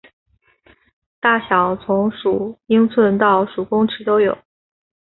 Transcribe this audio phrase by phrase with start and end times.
[1.19, 4.35] 大小从数英寸到数公尺都有。